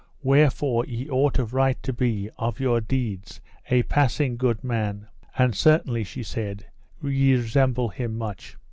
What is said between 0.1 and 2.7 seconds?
Wherefore ye ought of right to be, of